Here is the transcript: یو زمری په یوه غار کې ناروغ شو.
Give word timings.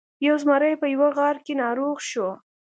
یو 0.27 0.35
زمری 0.43 0.73
په 0.81 0.87
یوه 0.93 1.09
غار 1.17 1.35
کې 1.45 1.53
ناروغ 1.63 1.97
شو. 2.09 2.29